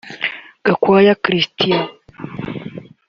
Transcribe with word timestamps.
Gakwaya 0.65 1.13
Christian 1.23 1.81